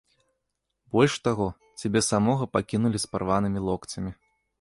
Больш 0.95 1.17
таго, 1.27 1.45
цябе 1.81 2.01
самога 2.09 2.47
пакінулі 2.57 2.97
з 3.05 3.11
парванымі 3.13 3.59
локцямі. 3.69 4.11